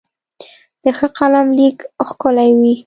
[0.83, 2.73] د ښه قلم لیک ښکلی وي.